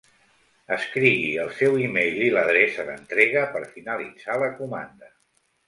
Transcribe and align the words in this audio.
Escrigui 0.77 1.27
el 1.43 1.51
seu 1.57 1.77
email 1.83 2.17
i 2.29 2.33
l'adreça 2.37 2.87
d'entrega 2.89 3.47
per 3.55 3.63
finalitzar 3.77 4.41
la 4.49 4.51
comanda. 4.59 5.15